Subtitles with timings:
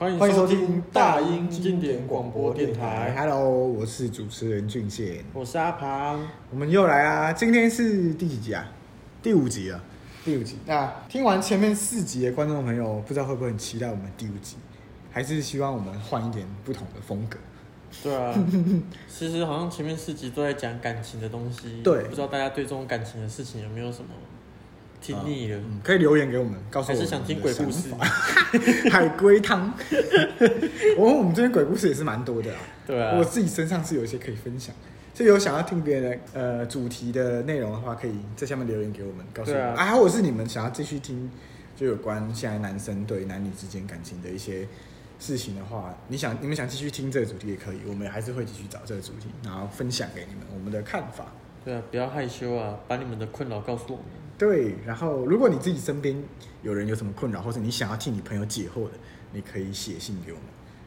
[0.00, 3.14] 欢迎收听大英经典广播电台。
[3.18, 7.34] Hello，我是主持人俊宪，我是阿庞，我们又来啦。
[7.34, 8.66] 今天是第几集啊？
[9.22, 9.78] 第五集啊。
[10.24, 10.56] 第五集。
[10.64, 14.56] 那听完前面四集的观众朋友，不知道会不会很期待我们第五集？
[15.10, 17.38] 还是希望我们换一点不同的风格？
[18.02, 18.34] 对啊，
[19.06, 21.82] 其实好像前面四集都在讲感情的东西。
[21.84, 24.08] 对，不知道大家对这种感情的事情有没有什么？
[25.00, 27.00] 听腻了、嗯，可以留言给我们，告诉我们。
[27.00, 27.88] 还是想听鬼故事？
[28.90, 29.72] 海龟汤。
[30.98, 32.60] 我 我们这边鬼故事也是蛮多的啊。
[32.86, 33.16] 对啊。
[33.18, 34.74] 我自己身上是有一些可以分享，
[35.14, 39.66] 所以有想要听别人呃主题的内容的话，可以在下面留言给我们，告诉我们。
[39.74, 41.30] 啊，啊，或者是你们想要继续听，
[41.76, 44.68] 就有关现在男生对男女之间感情的一些
[45.18, 51.26] 事情的话，你想你们想继续听这个主题也可以，我们还是会继续找这个主题，然后分享给你们我们的看法。
[51.64, 54.04] 对啊，不要害羞啊，把你们的困扰告诉我们。
[54.40, 56.16] 对，然后如果你自己身边
[56.62, 58.92] 有人有什么困扰，或者你想要替你朋友解惑的，
[59.32, 60.46] 你可以写信给我们。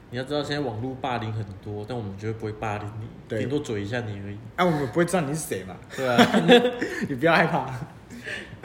[0.09, 4.37] 你要知道，现在网络霸凌很多，但我们绝对不会霸凌你，对，顶多嘴一下你而已。
[4.55, 5.75] 啊，我们不会知道你是谁嘛？
[5.95, 6.17] 对啊，
[7.07, 7.59] 你不要害怕。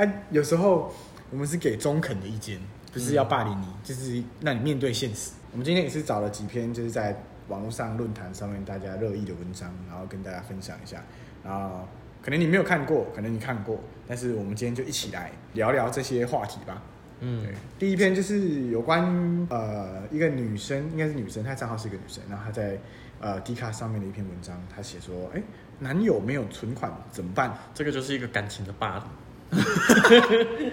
[0.02, 0.90] 啊，有时候
[1.30, 2.58] 我们是给中肯的意见，
[2.90, 5.32] 不是要霸凌你，嗯、就是让你面对现实。
[5.52, 7.14] 我们今天也是找了几篇，就是在
[7.48, 11.04] 网络上论坛上面大家热议的文章，然后跟大家分享一下，
[11.44, 11.86] 然后。
[12.22, 16.82] 可能你没有看过，可能你看过，但是我们今天就一起来聊聊这些话题吧。
[17.20, 19.04] 嗯，对，第一篇就是有关
[19.50, 22.78] 呃一个女生，应该是女生，她账号是一个女生，然后她在
[23.20, 25.42] 呃 D 卡上面的一篇文章，她写说，哎，
[25.80, 27.56] 男友没有存款怎么办？
[27.74, 29.02] 这个就是一个感情的霸
[29.50, 30.72] 凌。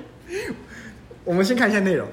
[1.23, 2.07] 我们先看一下内容，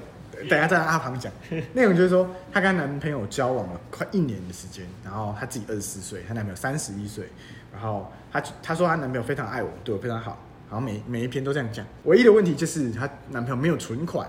[0.49, 1.31] 等下再让阿庞讲。
[1.73, 7.27] 内容就是说，她跟男朋友交往了快一年的时间，然后她自己二十四岁，她男朋友三十一岁。
[7.71, 10.31] 然后她她说她男朋友非常爱我，对我非常好，
[10.67, 11.85] 好像每每一篇都这样讲。
[12.05, 14.27] 唯一的问题就是她男朋友没有存款。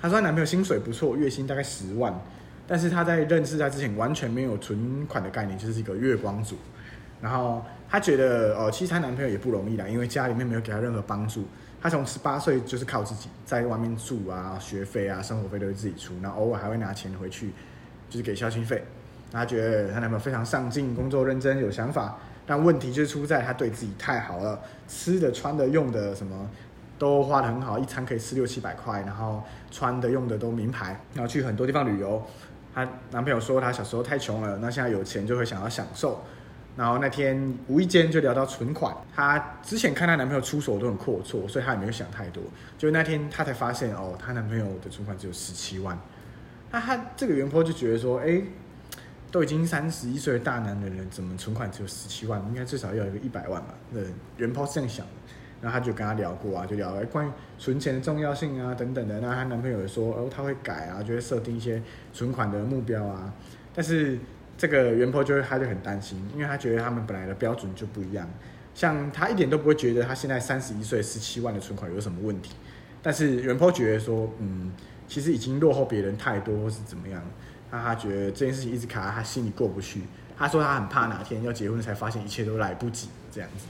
[0.00, 2.14] 她说她男朋友薪水不错，月薪大概十万，
[2.68, 6.56] 但是她在认识他之前完全没有存款的概念，就是一个月光族。
[7.20, 11.44] 然后她觉得呃，其实她男朋友也不容易啦，因为家里面没有给她任何帮助。
[11.82, 17.50] 她从十八岁就是靠自己在外面住啊，学费啊，生活费都是自己出，然后偶尔还会拿钱回去，
[18.08, 18.84] 就是给孝心费。
[19.32, 22.16] 她觉得她男朋友非常上进，工作认真，有想法。
[22.50, 26.50] 但问题就出在他对自己太好了，吃的、穿的、用的什么
[26.98, 29.40] 都花得很好，一餐可以吃六七百块，然后
[29.70, 32.20] 穿的、用的都名牌，然后去很多地方旅游。
[32.74, 36.20] 她男朋友说他小时候太穷了，那现在有钱就会想要享受。
[36.76, 42.42] 然后那天无意间就聊到存款，她之前看她男朋友出手都很阔绰，所以她也没有想太多。
[42.76, 45.96] 就那天她才发现哦，她男朋友的存款只有十七万。
[46.72, 48.42] 那她这个原 PO 就觉得说，哎。
[49.30, 52.42] 都已经三十一岁的大男人了，怎么存款只有十七万？
[52.48, 53.74] 应该至少要有一个一百万吧？
[53.92, 54.04] 对，
[54.36, 55.12] 原 PO 是这样想的。
[55.62, 59.20] 然后他就跟他聊过啊，就聊了关于存钱的重要性啊等等的。
[59.20, 61.82] 那她男朋友也说，哦，他会改啊，就会设定一些
[62.14, 63.30] 存款的目标啊。
[63.74, 64.18] 但是
[64.56, 68.26] 这个原 PO 就会他就很担心，因为他觉得他们本来的标准就不一样。
[68.74, 72.54] 像他一点都不会觉得他现在三十一岁十七万的存款有什么问题，
[73.02, 74.72] 但是原 PO 觉得说，嗯，
[75.06, 77.22] 其实已经落后别人太多，或是怎么样。
[77.70, 80.02] 那他觉得这件事情一直卡在他心里过不去。
[80.36, 83.66] 他说他很怕哪天要结婚才发现一切都来不及这样子。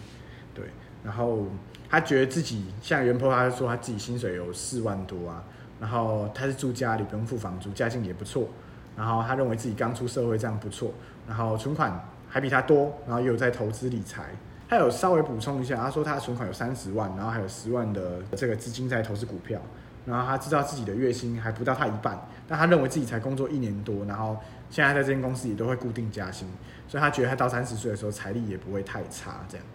[0.55, 0.65] 对，
[1.05, 1.47] 然后
[1.88, 5.43] 他觉得自己像原 PO，他说他自己薪水有四万多啊，
[5.81, 8.49] 然后他是住家里不用付房租，家境也不错。
[8.97, 10.93] 然后他认为自己刚出社会这样不错，
[11.27, 14.27] 然后存款还比他多，然后也有在投资理财。
[14.69, 19.61] 他有稍微补充一下，他说他的存款有三十万，然后还有十万的这个资金在投资股票。
[20.06, 22.19] 然后他知道自己的月薪还不到他一半，
[22.49, 24.37] 但他认为自己才工作一年多，然后
[24.71, 26.49] 现在在这间公司也都会固定加薪，
[26.88, 29.66] 所以他觉得他到三十岁的时候财力也不会太差这样。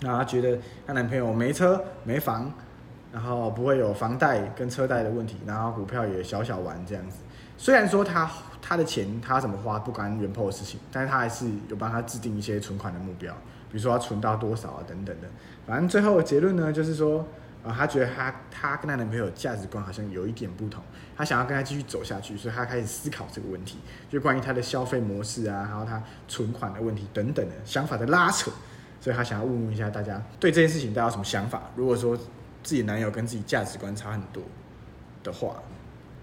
[0.00, 2.52] 然后他觉得她男朋友没车没房，
[3.12, 7.18] 然后不会有房贷跟车贷的问题，然后股票也小小玩这样子。
[7.56, 8.28] 虽然说他
[8.60, 13.32] 他的钱他怎么花不关原 PO 的事情，但是他还是有帮他制定一些存款的目标，
[13.70, 15.28] 比如说要存到多少啊等等的。
[15.66, 17.24] 反正最后的结论呢，就是说。
[17.64, 20.82] 啊，她觉得她她跟她男朋友价值观好像有一点不同，
[21.16, 28.50] 她想要跟他继续走下去，所以她开始思考这个问题，就关于她的消费模式啊，还有她存款的问题等等的想法的拉扯，
[29.00, 31.70] 所以她想要问问一下大家对这件事情大家有什么想法？
[31.76, 32.16] 如果说
[32.62, 34.42] 自己男友跟自己价值观差很多
[35.22, 35.62] 的话，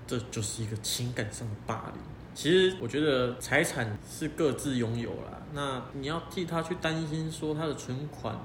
[0.05, 2.01] 这就是一个情感上的霸凌。
[2.33, 8.35] 其实我觉得财产是各自拥有啦，那你要替他去担心说他的存款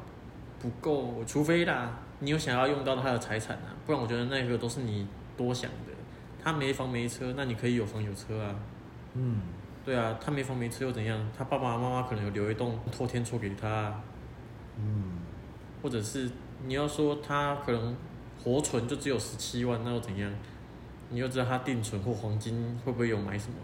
[0.63, 1.99] 不够，除非啦。
[2.21, 3.75] 你有想要用到他的财产啊？
[3.85, 5.07] 不然我觉得那个都是你
[5.37, 5.93] 多想的。
[6.43, 8.55] 他没房没车，那你可以有房有车啊。
[9.15, 9.41] 嗯，
[9.85, 11.29] 对啊，他没房没车又怎样？
[11.37, 14.01] 他爸爸妈妈可能有留一栋透天厝给他。
[14.79, 15.19] 嗯，
[15.83, 16.31] 或者是
[16.65, 17.97] 你要说他可能
[18.43, 20.33] 活存就只有十七万，那又怎样？
[21.11, 23.57] 你又知道他定存或黄金会不会有买什么？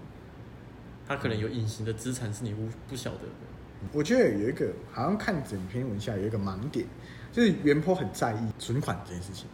[1.06, 3.47] 他可能有隐形的资产是你不不晓得的。
[3.92, 6.86] 我觉得有一个好像看整篇文下有一个盲点，
[7.32, 9.46] 就是原 po 很在意存款这件事情。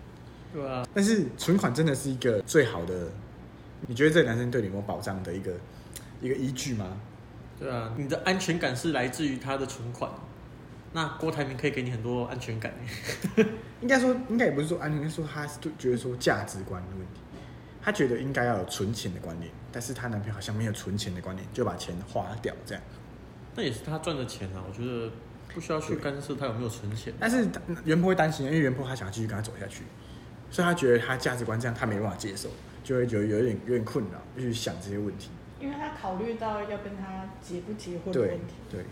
[0.53, 0.87] 对啊。
[0.95, 3.09] 但是存款真的是一个最好的，
[3.87, 5.53] 你觉得这个男生对你有没有保障的一个
[6.21, 6.97] 一个依据吗？
[7.59, 10.11] 对啊，你的安全感是来自于他的存款。
[10.93, 12.73] 那郭台铭可以给你很多安全感。
[13.83, 17.21] 应该说，应该也不是说安全，说他是觉得说价值观的问题。
[17.83, 22.83] 他觉得应该要有存钱的观念，但是她男朋友好像没有存钱的观念，就把钱花掉这样。
[23.55, 25.11] 那也是他赚的钱啊，我觉得
[25.55, 27.13] 不需要去干涉他有没有存钱。
[27.19, 27.49] 但是
[27.85, 29.85] 原 po 会担心，因为原 po 他想要继续跟他走下去，
[30.51, 32.49] 所以他觉得他价值观这样他没办法接受，
[32.83, 35.31] 就会觉得有点有点困扰，就去想这些问题。
[35.61, 38.55] 因为他考虑到要跟他结不结婚的问题。
[38.71, 38.81] 对。
[38.81, 38.87] 对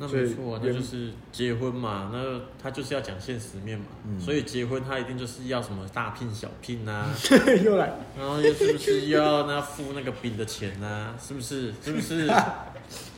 [0.00, 7.12] 那没错啊，那就是结婚嘛，那他就是要讲现实面嘛，嗯、所以结婚他一定就是要什么大聘小聘啊，
[7.64, 11.16] 又来，然后又是不是要那付那个饼的钱啊？
[11.20, 11.74] 是不是？
[11.82, 12.28] 是不是？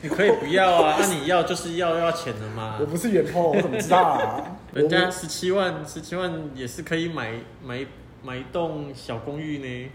[0.01, 2.77] 你可以不要啊，那、啊、你要就是要要钱的嘛。
[2.79, 4.57] 我不是原 po，我怎么知道啊？
[4.73, 7.33] 人家十七万，十七万也是可以买
[7.63, 7.85] 买
[8.23, 9.91] 买一栋小公寓呢。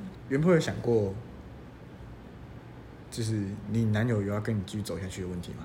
[0.28, 1.12] 原 po 有想过？
[3.10, 3.40] 就是
[3.70, 5.64] 你男友有要跟你继续走下去的问题吗？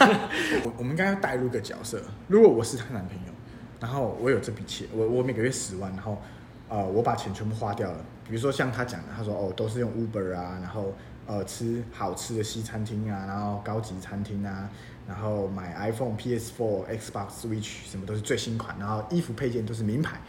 [0.64, 3.32] 我我们应该要带入个角色，如果我是她男朋友，
[3.78, 6.22] 然后我有这笔钱，我我每个月十万，然后
[6.70, 10.94] 呃我把钱全部花掉了，比如说像他讲的，他说哦都是用 Uber 啊，然后
[11.26, 14.70] 呃吃好吃的西餐厅啊，然后高级餐厅啊，
[15.06, 20.20] 然后买 iPhone、PS4、Xbox Switch 什么都是最新款，然后衣服配件都是名牌，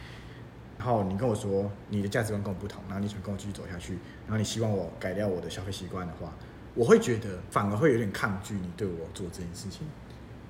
[0.78, 3.94] 然后你跟我说你的价值观跟我不同，然后你想跟我继续走下去，
[4.26, 6.34] 然后你希望我改掉我的消费习惯的话。
[6.76, 9.88] 我会觉得反而会有点抗拒你对我做这件事情，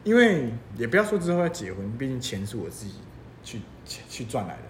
[0.03, 2.95] 因为也不要说之后要结婚，毕竟钱是我自己
[3.45, 4.63] 去去赚来的，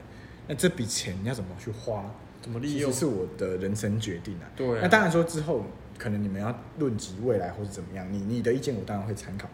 [0.47, 2.05] 那这笔钱你要怎么去花，
[2.47, 4.47] 怎么利用，其实是我的人生决定啊。
[4.55, 4.79] 对啊。
[4.81, 5.65] 那当然说之后
[5.97, 9.49] 可能你们要论及未来或者怎么样，你你的意见我当然会参考，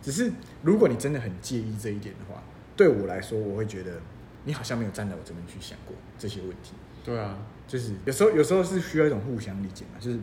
[0.00, 0.30] 只是
[0.62, 2.42] 如果你真的很介意这一点的话，
[2.76, 4.00] 对我来说我会觉得
[4.44, 6.74] 你好像没有站在我这边去想过这些问题。
[7.04, 10.18] 对啊，就是有时候有时候是需要一种互相理解嘛，就是。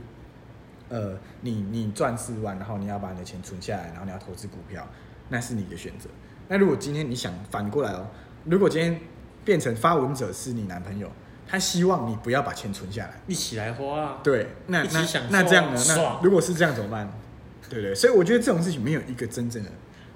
[0.90, 4.88] 呃，你你赚四万，然后你要把你的钱存下来，然后你要投资股票，
[5.30, 6.08] 那是你的选择。
[6.48, 8.06] 那如果今天你想反过来哦，
[8.46, 9.00] 如果今天
[9.44, 11.10] 变成发文者是你男朋友，
[11.54, 14.18] 他希望你不要把钱存下来，一起来花啊。
[14.24, 15.80] 对，那那那这样呢？
[15.88, 17.08] 那如果是这样怎么办？
[17.70, 17.94] 对不对？
[17.94, 19.70] 所以我觉得这种事情没有一个真正的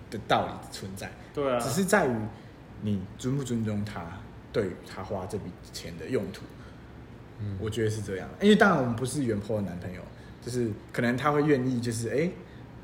[0.10, 1.12] 的道理存在。
[1.36, 2.16] 对啊，只是在于
[2.82, 4.02] 你尊不尊重他，
[4.52, 6.42] 对于他花这笔钱的用途。
[7.40, 8.28] 嗯，我觉得是这样。
[8.42, 10.02] 因为当然我们不是原 po 的男朋友。
[10.42, 12.32] 就是可能他会愿意，就是哎、欸，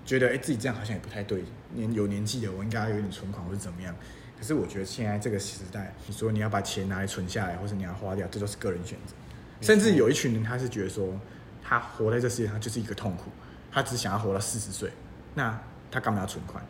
[0.06, 3.96] 觉得哎、欸、自己这样好像也不太对，年有年纪的我应该有点存款或者怎么样。
[4.44, 9.16] 可是我觉得现在这个时代，你说你要把钱拿来存下来，或者你要花掉，这都是个人选择。
[9.62, 11.18] 甚至有一群人，他是觉得说，
[11.64, 13.32] 他活在这世界上就是一个痛苦，
[13.72, 14.92] 他只想要活到四十岁，
[15.36, 15.58] 那
[15.90, 16.62] 他干嘛要存款？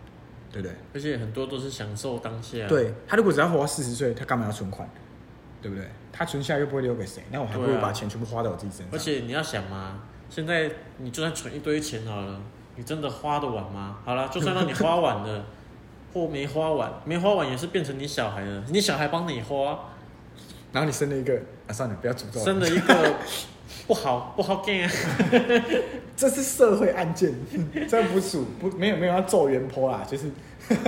[0.51, 0.75] 对不对？
[0.93, 2.67] 而且很多都是享受当下。
[2.67, 4.87] 对，他如果只要活到四十岁，他干嘛要存款？
[5.59, 5.89] 对不对？
[6.11, 8.89] 他存下来又不会留给谁，那我还不如把钱全部花在我自己身上。
[8.91, 10.03] 而且你要想嘛。
[10.29, 10.69] 现在
[10.99, 12.39] 你就算存一堆钱好了，
[12.75, 13.97] 你真的花得完吗？
[14.05, 15.45] 好了，就算让你花完了，
[16.13, 19.79] 或没花完，没花完也是变成你小孩了，你小孩帮你花，
[20.71, 21.33] 然后你生了一个
[21.67, 23.15] 啊，算了，不要诅咒，生了一个
[23.87, 24.91] 不好不好干啊，
[26.15, 27.33] 这是社会案件，
[27.89, 30.31] 这不属不没有没有要咒原 po 啦，就是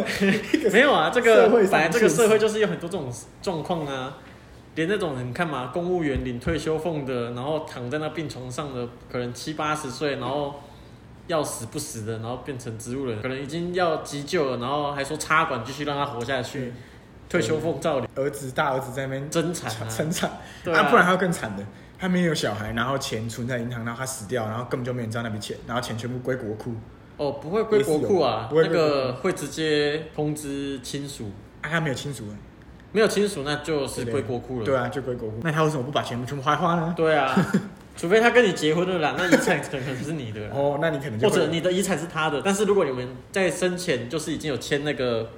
[0.71, 3.11] 没有啊，这个本来这个社会就是有很多这种
[3.41, 4.17] 状况啊。
[4.75, 10.55] 连那种你看嘛，公务员领退休俸的，然后躺在那病床上的，可能七八十岁，然后
[11.27, 16.73] 要死不死的，然后变成植物人，可能已经要急救了，然后还说插管继续让他活下去，
[17.27, 18.07] 退休俸照领。
[18.15, 21.65] 儿子大儿子在那边争产啊， 争产，啊，不然还有更惨的，
[21.97, 26.73] 他没有小孩，然后钱存在银行，然后他死掉，然后根本就没人知道那笔钱，然后钱全部归国库。
[27.17, 31.31] 哦，不会归国库啊，那个会直接通知亲属。
[31.61, 32.25] 啊，他没有亲属。
[32.91, 34.73] 没有亲属，那就是归国库了对。
[34.73, 35.39] 对啊，就归国库。
[35.41, 36.93] 那他为什么不把钱全部花花呢？
[36.95, 37.33] 对啊，
[37.95, 40.49] 除非他跟你结婚了啦，那遗产可能是你的。
[40.53, 45.31] 哦，那你可能或者你的遗产是他的，但是如果你们在生前就是已经有签那个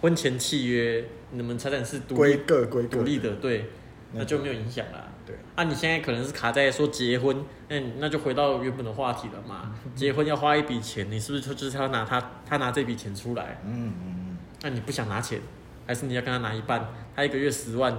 [0.00, 3.70] 婚前契约，你们财产是归各归独立的，对，
[4.12, 5.08] 那就没有影响啦。
[5.26, 9.74] 对，啊，你现在可能是卡在说结婚，嗯，那就回到原本的话题了嘛。
[9.94, 13.60] 结婚要花一笔钱，你是不是就是要拿他他拿这笔钱出来？
[13.64, 14.38] 嗯嗯嗯。
[14.62, 15.40] 那你不想拿钱？
[15.86, 17.96] 还是你要跟他拿一半，他一个月十万，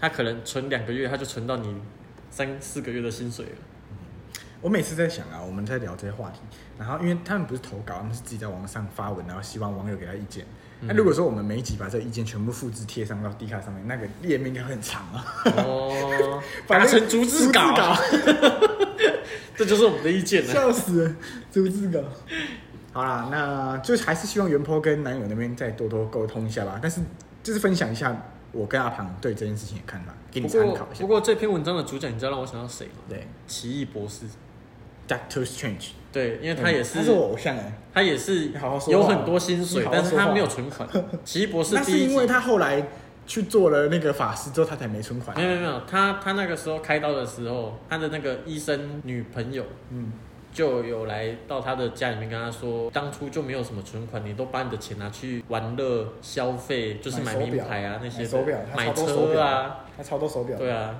[0.00, 1.74] 他可能存两个月，他就存到你
[2.36, 3.52] 三四个月的薪水了。
[4.60, 6.40] 我每次在想啊，我们在聊这些话题，
[6.78, 10.44] 然后因为他们不是投稿，他们是自己在网上发文，然后希望网友给他意见。
[10.82, 15.24] 那、嗯、如果说我们每一集把这个意见全部复制贴上到 D 卡上面，那个页面应该会很长啊。
[15.56, 17.96] 哦，达成逐字稿，
[19.56, 20.52] 这就是我们的意见了。
[20.52, 21.16] 笑死了，
[21.50, 22.00] 逐字稿。
[22.92, 26.78] 好啦，那就还是希望原 po 跟男友那边再多多沟通一下吧。
[26.82, 27.00] 但是
[27.42, 28.14] 就是分享一下
[28.56, 30.84] 我跟阿庞对这件事情的看法，给你参考一下。
[30.84, 33.02] 不过，不过这篇文章的主角，你知道让我想到谁吗？
[33.08, 34.24] 对，奇异博士
[35.06, 35.90] ，Doctor Strange。
[36.12, 38.52] 对，因为他也是，他是我偶像哎，他也是
[38.88, 40.88] 有很多薪水，但是他没有存款。
[41.24, 42.82] 奇异博士， 那是因为他后来
[43.26, 45.36] 去做了那个法师之后，他才没存款。
[45.36, 50.12] 没有没有，他他那个时候开刀的时候，他的那个医生女朋友，嗯。
[50.56, 60.56] 就有来到他的家里面跟他说，当初就没有什么存款，你都把你的钱拿去玩乐消费，就是买名牌啊那些手表、买车啊，还超多手表。
[60.56, 60.98] 对啊，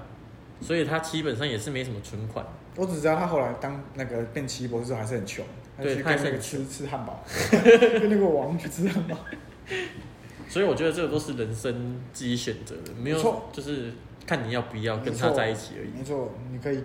[0.61, 2.45] 所以他基本上也是没什么存款。
[2.77, 5.43] 我只知道他后来当那个变奇异博士还是很穷，
[5.81, 9.17] 对，他还是吃吃汉堡， 跟那个王去吃汉堡。
[10.51, 13.91] 所以我觉得这个都是人生自己选择的，没有错，就是
[14.27, 15.89] 看你要不要跟他在一起而已。
[15.97, 16.85] 没错，你可以。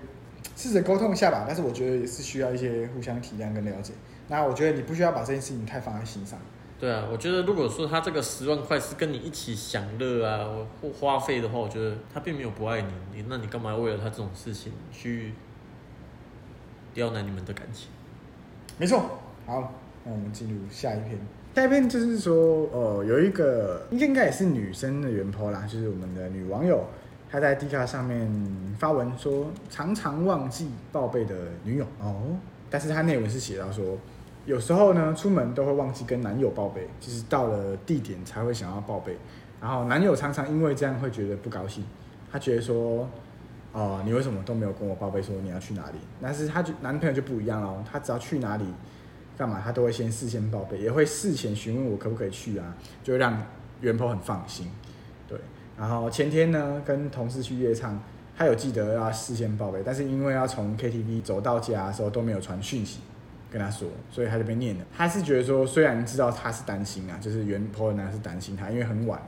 [0.55, 3.93] 试着沟通一下吧，但是我觉得也是需要一些互相体谅跟了解。
[4.27, 6.39] 那我觉得你不需要把这件事情太放在心上。
[6.79, 10.47] 对啊，我觉得如果说他这个十万块是跟你一起享乐啊
[10.81, 15.33] 或花费的话，我觉得他并没有不爱你，你那你干嘛为了他这种事情去
[16.93, 17.89] 刁难你们的感情？
[18.77, 19.19] 没错。
[19.45, 21.19] 好，那我们进入下一篇。
[21.53, 26.83] 下一篇就是说，呃，有一个应该也是女生的原 po 啦，就是我们的女网友。
[27.31, 28.29] 他在 D 卡上面
[28.77, 31.33] 发文说，常常忘记报备的
[31.63, 32.35] 女友哦，
[32.69, 33.97] 但是他内文是写到说，
[34.45, 39.15] 有时候呢出门都会忘记跟男友报备，就是到了地点才会想要报备，
[39.61, 41.85] 然后男友常常因为这样会觉得不高兴，
[42.29, 43.07] 他觉得说，
[43.71, 45.99] 哦、呃，你为什么都没有跟我报备说你要去哪里？
[46.21, 48.65] 但是他就男朋友就不一样哦，他只要去哪里
[49.37, 53.41] 干嘛，他都会先事先报备，也会事前询问我可不可以去啊，就会让
[53.79, 54.69] 原 po 很放心。
[55.77, 57.99] 然后前天呢，跟同事去夜唱，
[58.37, 62.99] 他有记得要事先报备，但是因为要从 KTV 走到家的时候都没有传讯息
[63.49, 64.85] 跟他说，所以他就被念了。
[64.95, 69.27] 他是觉得说，虽然知道他是担心啊，就是原 po 男是担心他，因为很晚了，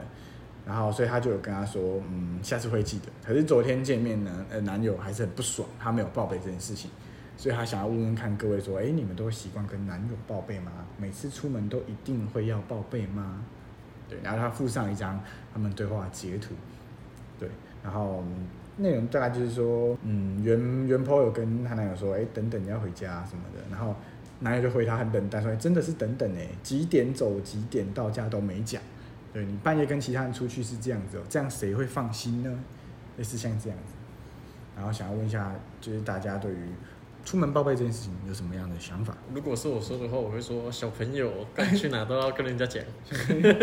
[0.65, 3.05] 然后所以他就有跟他说，嗯，下次会记得。
[3.25, 6.91] 可是昨天见面呢，呃，男友还是很不爽，他没有报备这件事情，
[7.35, 10.71] 所以他想要问问看各位说，哎，你们都会习惯跟男友报备吗？
[10.97, 13.41] 每次出门都一定会要报备吗？
[14.21, 15.19] 然后他附上一张
[15.53, 16.53] 他们对话截图，
[17.39, 17.49] 对，
[17.83, 18.23] 然后
[18.77, 23.95] 内容大概就是说，嗯，原原 po 有跟他男友说，哎，等等你要回家什么的，然后
[24.39, 28.81] 男友就回他很冷淡说，真的是等等哎，几点走几点到家都没讲，
[29.31, 32.59] 对，你半夜跟其他人出去是这样子哦，这样谁会放心呢？
[33.17, 33.93] 类似像这样子，
[34.75, 36.69] 然后想要问一下，就是大家对于。
[37.25, 39.17] 出门报备这件事情有什么样的想法？
[39.33, 42.83] 如果是我说的话，我会说小朋友该去哪都要跟人家讲。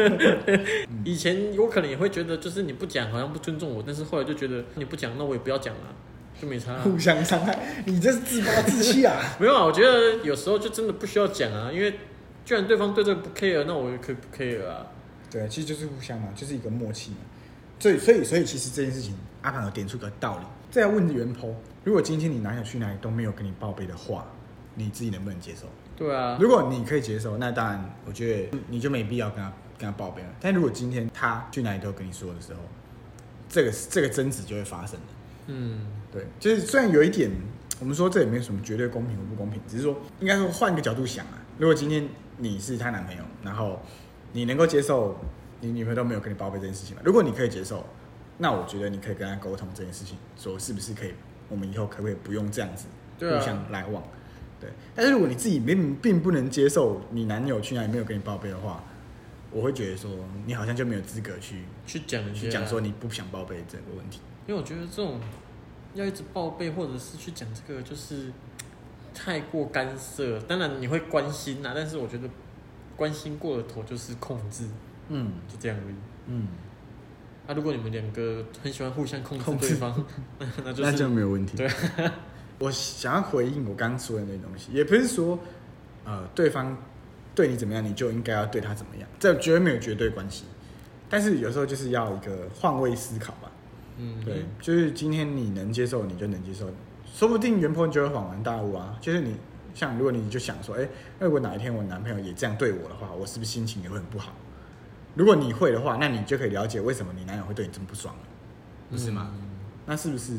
[1.05, 5.95] 以前我可能也会觉得，就是你不讲好像不尊重我，但是后来就觉得你不讲，那我也不要讲了，
[6.41, 6.79] 就没差。
[6.83, 9.21] 互相伤害，你这是自暴自弃啊！
[9.39, 11.93] 没有啊，我觉得有时候就真的不需要讲啊，因为
[12.45, 14.87] 既然对方对这个不 care，那我也可以不 care 啊。
[15.31, 17.19] 对，其实就是互相嘛，就是一个默契嘛。
[17.79, 20.45] 所以，所以，所以，其实这件事情，阿庞有点出个道理。
[20.71, 24.25] 再要问原 po，如果今天你男友去哪里都没有跟你报备的话，
[24.77, 25.67] 你自己能不能接受？
[25.97, 30.29] 对啊，如果你可以接受，那当然，我觉得你就没必要跟他跟他报备了。
[30.41, 32.61] 但如果今天他去哪里都跟你说的时候，
[33.49, 35.07] 这个这个争执就会发生了。
[35.49, 37.29] 嗯，对，就是虽然有一点，
[37.81, 41.43] 我们说这也没有什么绝对公平或不公平，只是说应该说换个角度想啊。
[41.59, 43.83] 如果今天你是他男朋友，然后
[44.33, 45.19] 你能够接受
[45.61, 47.03] 你女朋友都没有跟你报备这件事情吗？
[47.05, 47.85] 如果你可以接受。
[48.43, 51.13] 那我觉得你可以跟他沟通这件事情，说是不是可以，
[51.51, 52.87] 我们以后可不可以不用这样子
[53.19, 54.03] 互相来往？
[54.59, 54.71] 对。
[54.95, 58.83] 但是如果你自己并并不能接受你男友去哪里没有跟你报备的话，
[59.51, 60.11] 我会觉得说
[60.47, 64.21] 你好像就没有资格去去讲去讲说你不想报备这个问题。
[64.47, 65.21] 因为我觉得这种
[65.93, 68.33] 要一直报备或者是去讲这个，就是
[69.13, 70.41] 太过干涉。
[70.41, 72.27] 当然你会关心啊，但是我觉得
[72.97, 74.65] 关心过了头就是控制，
[75.09, 75.95] 嗯，就这样而已，
[76.29, 76.49] 嗯。
[77.51, 80.05] 那、啊、如果你们两个很喜欢互相控制对方，
[80.65, 81.57] 那就是、那就没有问题。
[81.57, 81.69] 对，
[82.61, 85.37] 我想要回应我刚刚说的那东西，也不是说，
[86.05, 86.79] 呃，对方
[87.35, 90.45] 对你怎么样，你就应该要对他怎么样，这绝对没有绝对关系。
[91.09, 93.51] 但是有时候就是要一个换位思考吧。
[93.99, 96.71] 嗯，对，就是今天你能接受，你就能接受，
[97.05, 98.97] 说不定原 po 就会恍然大悟啊。
[99.01, 99.35] 就是你
[99.75, 100.89] 像，如果你就想说，哎，
[101.19, 104.37] 如果哪一天我男朋友也这样对我的话，我是不是心情也会很不好？
[105.15, 108.23] 如果你会的话，那你就可以了解为什么你男友会对你这么不爽了，
[108.91, 109.31] 不是吗？
[109.35, 109.41] 嗯、
[109.87, 110.33] 那是不是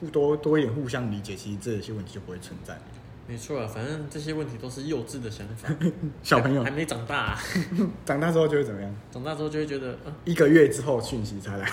[0.00, 2.78] 互多多一点互相理解，其实这些问题就不会存在？
[3.26, 5.66] 没错啊，反正这些问题都是幼稚的想法。
[6.22, 7.38] 小朋友还，还没长大、啊，
[8.04, 8.94] 长大之后就会怎么样？
[9.10, 11.66] 长大之后就会觉得，啊、一个月之后讯息才来，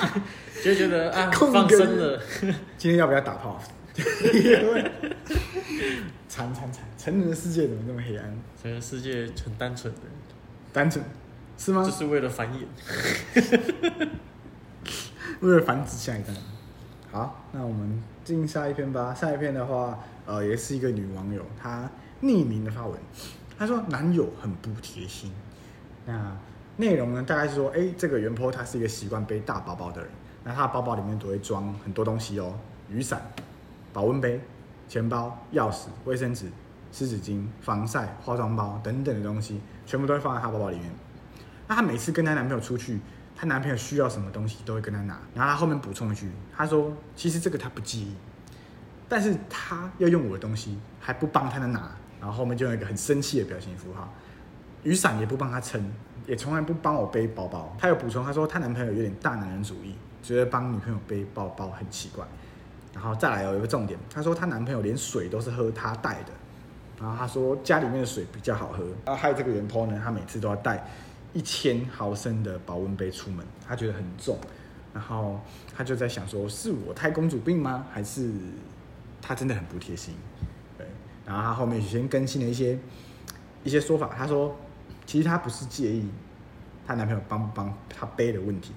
[0.62, 2.20] 就会觉得啊，放生了。
[2.76, 3.58] 今天要不要打炮？
[6.28, 6.84] 惨惨惨！
[6.98, 8.38] 成人的世界怎么这么黑暗？
[8.60, 10.00] 成人世界很单纯的，
[10.72, 11.02] 单纯
[11.60, 11.84] 是吗？
[11.84, 12.64] 就是为了繁衍，
[15.40, 16.32] 为了繁殖下一代。
[17.12, 19.12] 好，那我们进下一篇吧。
[19.12, 21.86] 下一篇的话，呃，也是一个女网友，她
[22.22, 22.98] 匿名的发文，
[23.58, 25.30] 她说男友很不贴心。
[26.06, 26.34] 那
[26.78, 30.10] 内容呢，大概是说，哎，这个原 po 他是一个习惯背大包包的人，
[30.44, 32.54] 那他的包包里面都会装很多东西哦，
[32.88, 33.20] 雨伞、
[33.92, 34.40] 保温杯、
[34.88, 36.50] 钱包、钥匙、卫生纸、
[36.90, 40.90] 湿纸巾、防晒、化妆包等等的东西，全部都会放在他包包里面。
[41.74, 43.00] 她每次跟她男朋友出去。
[43.36, 48.14] 她男朋友需要什么东西都会跟她拿，然后她后面补充一句，她说：“其实这个她不介意，
[49.08, 54.12] 但是她要用我的东西还不帮她拿，然后后面就有一个很生气的表情符号，
[54.82, 55.82] 雨伞也不帮她撑，
[56.26, 62.22] 也从来不帮我背包包。”她有补充，她说她男朋友有点大男人主义，觉得帮女朋友背包包很奇怪。
[62.92, 66.32] 然后再来有一个重点，她说她男朋友连水都是喝她带的，
[67.00, 68.84] 然后她说家里面的水比较好喝。
[69.06, 70.86] 然后还有这个原 po 呢，她每次都要带。
[71.32, 74.36] 一千毫升的保温杯出门，他觉得很重，
[74.92, 75.40] 然后
[75.76, 77.86] 他就在想说，是我太公主病吗？
[77.92, 78.32] 还是
[79.22, 80.14] 他真的很不贴心？
[80.76, 80.86] 对，
[81.24, 82.78] 然后他后面先更新了一些
[83.62, 84.56] 一些说法，他说
[85.06, 86.08] 其实他不是介意
[86.86, 88.72] 她男朋友帮不帮她背的问题，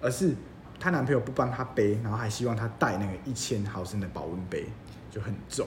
[0.00, 0.34] 而是
[0.80, 4.66] 她男朋友不帮她背，然后还希望她带那个一千毫升的保温杯，
[5.10, 5.66] 就很重。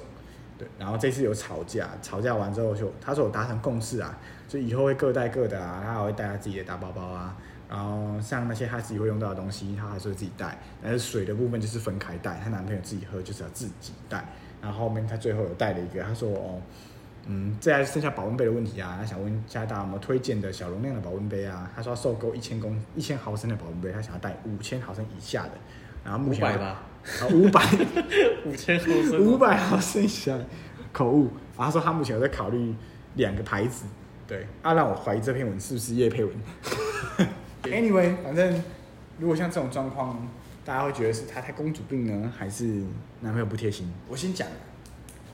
[0.57, 7.37] 对，然后这次有吵架，吵架完之后就他说有达成共识啊，就以后会各带各的啊，他还会带他自己的大包包啊，
[7.69, 14.25] 然后像那些他自己会用到的东西，他还是会自己带，但是水的部分就是分开带，她男朋友自己喝就是要自己带，
[14.61, 16.61] 然后后面他最后有带了一个，他说哦，
[17.27, 21.69] 嗯，这还剩下保温杯的问题啊，他想问一下大家有没有推荐的小容量的保温杯啊？
[21.75, 25.51] 他说要受够一千公一千毫升的保温杯，他想要带五千毫升以下的，
[26.03, 26.83] 然后目前五百吧。
[27.21, 27.61] 啊，五百
[28.45, 30.37] 五千毫升，五百毫升以下，
[30.91, 31.29] 口误。
[31.57, 32.73] 然后说他目前有在考虑
[33.15, 33.85] 两个牌子，
[34.27, 36.35] 对，啊，让我怀疑这篇文是不是叶佩文。
[37.63, 38.63] Anyway，反正
[39.19, 40.27] 如果像这种状况，
[40.63, 42.65] 大家会觉得是他太公主病呢，还是
[43.21, 43.91] 男朋友不贴心？
[44.07, 44.47] 我先讲，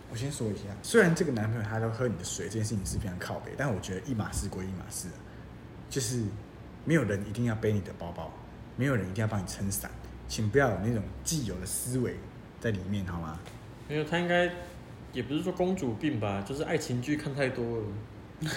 [0.10, 5.08] 我先说一下，虽然这个男朋友他都喝你的水，这件事情是非常靠北，但我觉得一码事归一码事，
[5.90, 6.24] 就是
[6.86, 8.32] 没有人一定要背你的包包，
[8.78, 9.92] 没有人一定要帮你撑伞。
[10.28, 12.16] 请不要有那种既有的思维
[12.60, 13.40] 在里面，好吗？
[13.88, 14.52] 没有他应该
[15.12, 18.50] 也不是说公主病吧，就是爱情剧看太多了，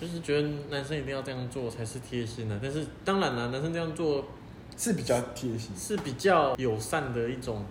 [0.00, 2.58] 就是觉得男生一定要这样做才是贴心的。
[2.62, 4.28] 但是当然了，男生这样做
[4.76, 7.64] 是比较贴心，是比较友善的一种，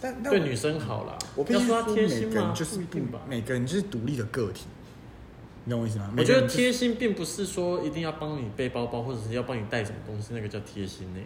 [0.00, 1.16] 但对女生好啦。
[1.34, 4.66] 我必须说，贴心吗就是不吧，每个人就是独立的个体。
[5.64, 6.12] 你懂我意思吗？
[6.18, 11.20] 我觉得贴心并不是说一定要帮你背包包，或者是要帮你带什么东西，那个叫贴心呢。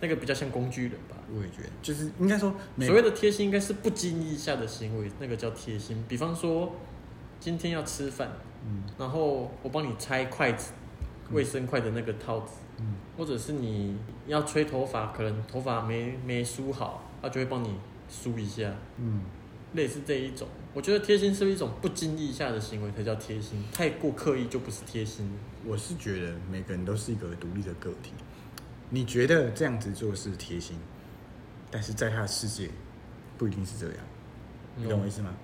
[0.00, 6.02] 那个比较像工具人吧，我也觉得，就是应该说，所谓的贴心应该是不经意下的行为，那个叫贴心。
[6.08, 6.74] 比方说，
[7.38, 8.30] 今天要吃饭，
[8.66, 10.72] 嗯，然后我帮你拆筷子，
[11.30, 17.76] 卫生筷的那个套子，嗯，或者是你要吹头发，可能头发没没梳好，他就会帮你
[18.08, 19.22] 梳一下，嗯，
[19.74, 20.48] 类似这一种。
[20.72, 25.30] 我觉得贴心是一种不经意下的行为才叫贴心，太过刻意就不是贴心。
[25.66, 28.12] 我是觉得每个人都是一个独立的个体。
[28.90, 30.76] 你觉得这样子做是贴心，
[31.70, 32.68] 但是在他的世界
[33.38, 33.96] 不一定是这样，
[34.76, 35.34] 你懂我意思吗？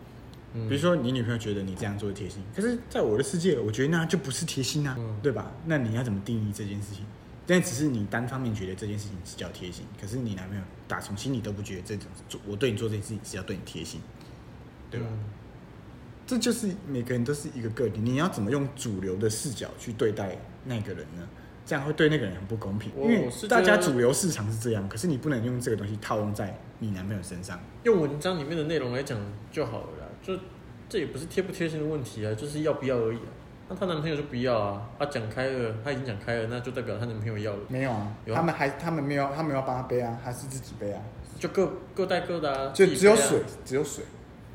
[0.53, 5.53] 嗯，比如说你女朋友觉得你这样做贴心，可是在我的世界，我觉得那就不是贴心啊，对吧？
[5.65, 7.07] 那你要怎么定义这件事情？
[7.47, 14.01] 但只是你单方面觉得这件事情是叫贴心，可是你男朋友打从心里都不觉得这种做我对你做这件事情是要对你贴心，
[14.91, 15.07] 对吧？
[16.27, 21.29] 这就是每个人都是一个个体，你要怎么用主流的视角去对待那个人呢？
[21.67, 27.59] 这样会对那个人很不公平，因为大家主流市场是这样，可是你不能用这个东西套用在你男朋友身上。
[27.83, 29.19] 用文章里面的内容来讲
[29.51, 30.39] 就好了啦，就
[30.89, 33.29] 这也不是贴不贴心的问题啊，就是要不要而已啊。
[33.69, 37.59] 那她男朋友就不要啊，他讲开了，她已经讲开了，那就代表她男朋友要了。
[37.67, 41.03] 没有啊，有啊，他们还他们没有，他们要帮他背啊，还是自己背啊？
[41.41, 44.05] 就各各带各的啊，就只有水，只有水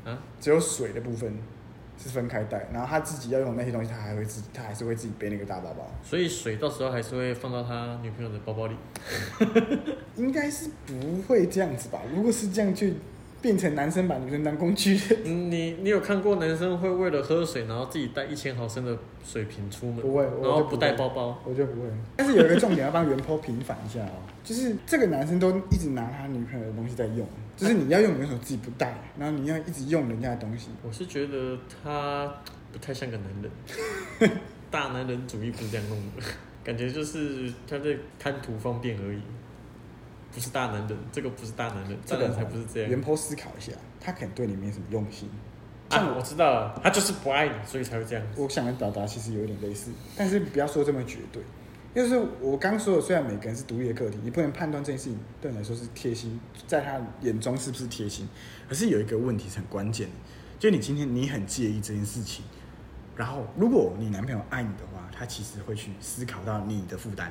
[0.06, 1.36] 啊，只有水的部分。
[2.02, 5.88] 是分开带，然后他自己要用那些东西，他还会自己，他还是会自己背那个大包包。
[6.02, 8.76] 所以水到时候还是会放到他女朋友的包包里。
[10.16, 12.00] 应该是不会这样子吧？
[12.12, 12.88] 如果是这样，就
[13.42, 15.18] 变成男生把女生当工具人。
[15.50, 19.96] 你你有看过男生会为了喝水，然后自己带一千毫升的水瓶出门？
[20.00, 21.88] 不会，然后不带包包，我就不会。
[22.16, 27.26] 但是有一个重点要帮原 po 平反一下哦， 就是这个男生都一直拿他女朋友的东西在用，
[27.56, 30.68] 就是你要用的时候自己不带，然后你要一直用人家的东西。
[30.86, 32.32] 我是觉得他
[32.72, 34.30] 不太像个男人，
[34.70, 36.22] 大男人主义不是这样弄的，
[36.62, 39.20] 感觉就是他在贪图方便而已。
[40.34, 42.90] 不是大男人，这个不是大男人，这个人才不是这样。
[42.90, 45.28] 原 po 思考一下，他可能对你没什么用心。
[45.90, 48.24] 啊，我知道了，他就是不爱你，所以才会这样。
[48.36, 51.42] 我想的表达其实有点类似，但是不要说这么绝对。
[51.94, 58.26] 就是我刚说的，虽然每个人是独立的个体，你不能判断这件事情对你来说是贴心，在他眼中是不是贴心。
[58.66, 60.14] 可是有一个问题是很关键的，
[60.58, 62.42] 就你今天你很介意这件事情，
[63.14, 67.30] 然后如果你男朋友爱你的话，他其实会去思考到你的负担。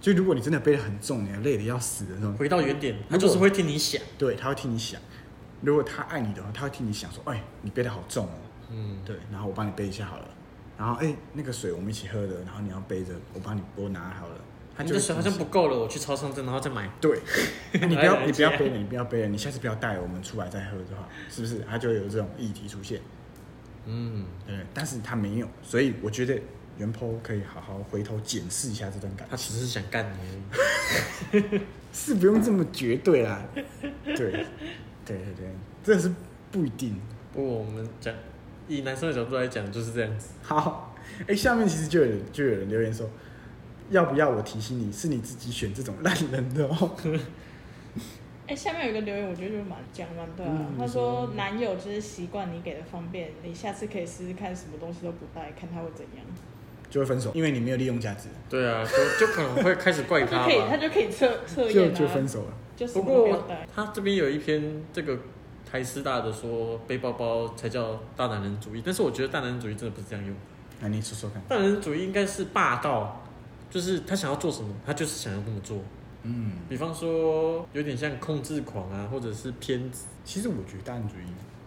[0.00, 5.00] 就如果你真的背得很重，你累得要死的那种，回到原点，他就是会替你想，对，他会替你想。
[5.60, 8.30] 如果他爱你的话，他会替你想说，哎，你背得好重哦，
[8.70, 10.24] 嗯，对，然后我帮你背一下好了。
[10.78, 14.34] 然后，哎，那个水我们一起喝的，然后你要背着，我帮你我拿好了。
[14.74, 16.90] 他觉得水好像不够了，我去超商再然后再买。
[16.98, 17.20] 对，
[17.86, 21.58] 你不要你不要背了，你不要背了，你下次不要带，我们出来再喝就好，是不是？
[21.68, 23.02] 他就有这种议题出现。
[23.84, 26.40] 嗯，对，但是他没有，所以我觉得。
[26.80, 30.16] 原 po 可以好好回头检视一下这段感情，他只是想干你
[31.30, 31.60] 而已，
[31.92, 33.42] 是不用这么绝对啦。
[34.02, 34.42] 对，对
[35.04, 35.50] 对对，
[35.84, 36.10] 这是
[36.50, 36.98] 不一定。
[37.34, 38.14] 不过我们讲
[38.66, 40.30] 以男生的角度来讲，就是这样子。
[40.42, 43.08] 好，哎、欸，下面其实就有人就有人留言说，
[43.90, 46.96] 要不要我提醒你，是你自己选这种烂人的哦。
[48.46, 50.52] 哎、欸，下面有一个留言，我觉得就蛮讲蛮对啊。
[50.52, 56.24] 嗯、他说，男友就是习惯你给的方便，你下次可以试试看，什么东西都不带，看他会怎样。
[56.90, 58.28] 就会分手，因为你没有利用价值。
[58.48, 60.46] 对啊，就就可能会开始怪他。
[60.46, 62.86] 他 就可以，他就可以测测验就就分手了。
[62.92, 65.16] 不过他这边有一篇这个
[65.70, 70.34] 台师大的说背包包才叫大男人主义，但是我觉得大男人主义真的不是这样用。
[70.80, 71.40] 那你说说看。
[71.48, 73.22] 大男人主义应该是霸道，
[73.70, 75.78] 就是他想要做什么，他就是想要这么做。
[76.22, 76.52] 嗯。
[76.68, 80.06] 比方说，有点像控制狂啊，或者是偏执。
[80.24, 81.24] 其实我觉得大男人主义，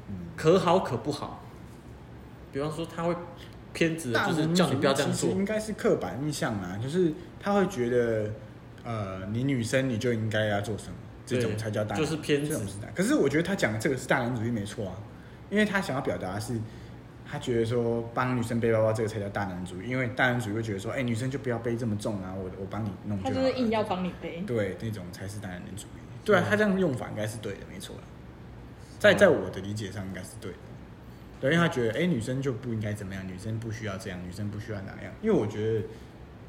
[0.09, 1.43] 嗯，可好可不好。
[2.51, 3.15] 比方说，他会。
[3.73, 8.31] 偏执就是叫你不要这样做，应该是刻板印象啊，就是他会觉得，
[8.83, 10.93] 呃，你女生你就应该要做什么，
[11.25, 12.55] 这种才叫大，就是偏执。
[12.95, 14.95] 可是我觉得他讲的这个是大男人主义没错啊，
[15.49, 16.53] 因为他想要表达的是，
[17.25, 23.29] 他觉得说帮女生背包包这个才叫大男人主义，因为大男人主义会觉得说，哎、欸，女生就不要背这么重啊，我我帮你弄就好。
[23.29, 24.43] 他就是硬要帮你背。
[24.45, 25.99] 对，那种才是大男人主义。
[26.23, 27.95] 对啊，他这样用法应该是对的，没错。
[28.99, 30.57] 在在我的理解上应该是对的。
[31.49, 35.13] 因为他觉得，哎、欸，女生就不应该怎么样，女生不需要这样，女生不需要那样。
[35.21, 35.86] 因为我觉得，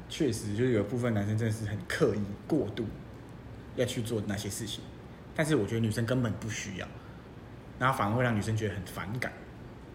[0.07, 2.85] 确实就是有部分男生真的是很刻意、过度
[3.75, 4.83] 要去做那些事情，
[5.35, 6.87] 但是我觉得女生根本不需要，
[7.77, 9.33] 然后反而会让女生觉得很反感。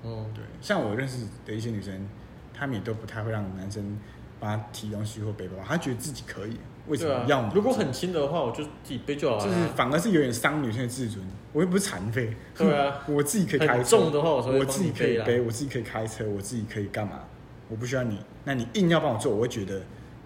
[0.02, 2.08] 哦，对，像我认识的一些女生，
[2.52, 3.98] 她们也都不太会让男生
[4.38, 6.58] 帮她提东西或背包，她觉得自己可以。
[6.90, 7.48] 为什么要？
[7.54, 9.44] 如果很轻的话，我就自己背就好了。
[9.44, 11.24] 就是反而是有点伤女生的自尊。
[11.52, 12.36] 我又不是残废。
[12.56, 13.84] 对啊， 我自己可以开车。
[13.84, 17.20] 重的话，我我自己可以背，我自己可以开车，我自己可以干嘛？
[17.68, 18.18] 我不需要你。
[18.44, 19.80] 那你硬要帮我做，我会觉得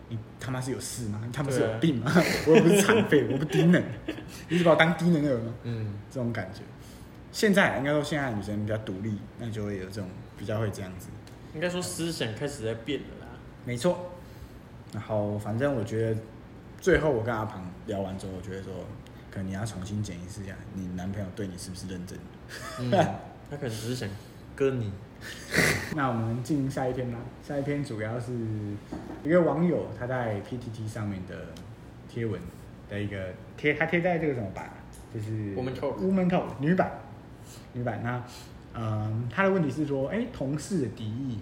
[0.08, 1.20] 你他妈是有事吗？
[1.24, 2.10] 你他妈是有病吗？
[2.48, 3.82] 我又不是残废，我不低能，
[4.48, 5.54] 你是把我当低能的人吗？
[5.64, 6.60] 嗯，这种感觉。
[7.30, 11.08] 现在应该说现在的女生比较独立，那就会有这种比较会这样子。
[11.54, 13.26] 应该说思想开始在变了啦。
[13.64, 14.10] 没错。
[14.92, 16.20] 然后反正我觉得。
[16.84, 18.70] 最后，我跟阿庞聊完之后，我觉得说，
[19.30, 22.18] 可能你要重新检视一下，你男朋友对你是不是认真？
[22.78, 22.90] 嗯，
[23.50, 24.06] 他可能只是想
[24.54, 24.92] 跟你。
[25.96, 27.16] 那我们进行下一篇吧。
[27.42, 28.34] 下一篇主要是
[29.22, 31.34] 一个网友他在 PTT 上面的
[32.06, 32.38] 贴文
[32.90, 34.68] 的一个贴，他贴在这个什么版？
[35.14, 36.92] 就是 Woman Talk Woman Talk 女版
[37.72, 38.02] 女版。
[38.04, 38.22] 那
[38.74, 41.38] 嗯，他的问题是说，哎，同事的敌意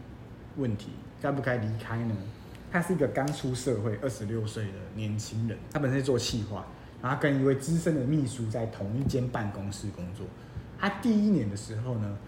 [0.56, 2.14] 问题，该不该离开呢？
[2.72, 6.64] 他是一个刚出社会、二十六岁的年轻人，他本身是做企划，
[7.02, 10.26] 然后跟一位资深的秘书在同一间办公室工作。
[10.78, 12.18] 他第一年的时候呢，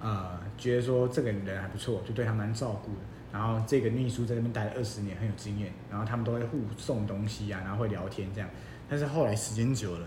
[0.00, 3.00] 呃，觉得说这个人还不错，就对他蛮照顾的。
[3.30, 8.48] 然后这个秘书在这边待了二十年，很有经验，然后他们都会互送东西啊，然后会聊天这样。
[8.88, 10.06] 但是后来时间久了，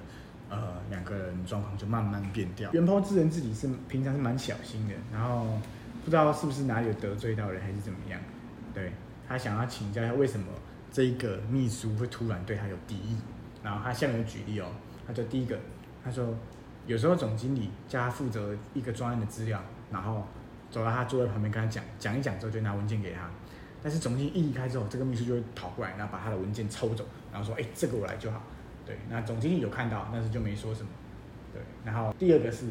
[0.50, 2.70] 呃，两个人状况就慢慢变掉。
[2.74, 5.58] 原 PO 自认自己是平常是蛮小心的，然后
[6.04, 8.20] 不知道是不是哪里有得罪到人，还是怎么样，
[8.74, 8.92] 对。
[9.28, 10.46] 他想要请教一下，为什么
[10.92, 13.18] 这一个秘书会突然对他有敌意？
[13.64, 14.68] 然后他下面有举例哦，
[15.08, 15.58] 他就第一个，
[16.04, 16.36] 他说
[16.86, 20.28] 有时候总经理叫他负责一个专案的资料，然后
[20.70, 23.30] 走到他座位旁边跟他讲讲一讲之后，就拿文件给他。
[23.82, 28.42] 但是总经理一离开之后，这个秘书就会跑过来，然后把他的文件抽走，然后说：“哎，这个我来就好。”
[28.86, 30.90] 对，那总经理有看到，但是就没说什么。
[31.54, 32.66] 对，然后第二个是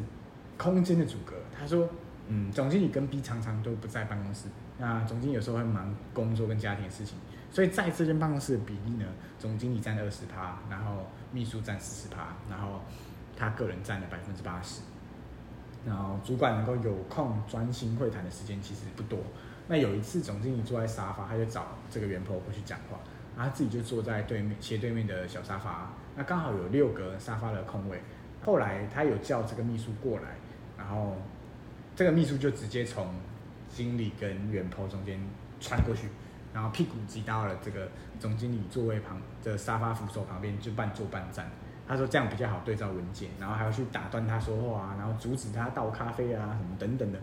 [0.56, 1.34] 空间的阻隔。
[1.58, 1.88] 他说，
[2.28, 7.18] 嗯，总经理跟 B 常常都不在办公室，那总经理有时候会忙工作跟家庭的事情，
[7.50, 9.06] 所以在这间办公室的比例呢，
[9.38, 12.80] 总经理占二十趴，然后秘书占四十趴，然后
[13.36, 14.82] 他个人占了百分之八十。
[15.84, 19.18] 然后主管能够有空专心会谈的时间其实不多。
[19.66, 22.98] 那有一次总经理坐在沙发，他就找这个原 po 过去讲话，
[23.36, 28.00] 然后他自己就坐在对面斜对面的小沙发，那刚好有六个沙发的空位。
[28.44, 30.36] 后来他有叫这个秘书过来，
[30.78, 31.16] 然后
[31.94, 33.06] 这个秘书就直接从
[33.68, 35.20] 经理跟原 po 中间
[35.60, 36.08] 穿过去，
[36.52, 41.50] 然后屁股挤到了这个总经理座位旁的沙发扶手旁边，就半坐半站。
[41.86, 47.18] 他说这样比较好对照文件，然后还要去打断他说话啊，然后阻止他倒咖啡啊什么等等的，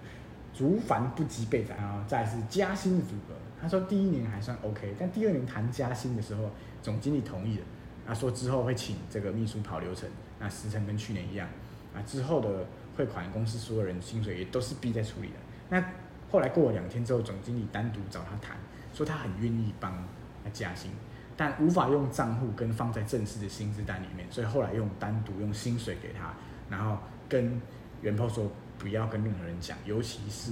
[0.53, 1.75] 竹繁不及备载。
[1.77, 6.51] 然后再是加薪的组合，他说第一年还算 OK，但第二年谈加薪的时候，
[6.83, 7.65] 总经理同意了，
[8.05, 10.07] 他说之后会请这个秘书跑流程，
[10.39, 11.47] 那时程跟去年一样，
[11.95, 12.67] 啊之后的
[12.99, 15.35] 汇款公司所有人薪水也都是 B 在处理的。
[15.69, 15.81] 那
[16.29, 18.57] 后来过了两天之后，总经理单独找他谈，
[18.93, 19.93] 说他很愿意帮
[20.43, 20.91] 他加薪。
[21.37, 26.33] 但无法用账户跟放在正式的薪资单里面，所以后来用单独用薪水给他，
[26.69, 26.97] 然后
[27.29, 27.61] 跟
[28.01, 30.51] 原 po 说不要跟任何人讲，尤其是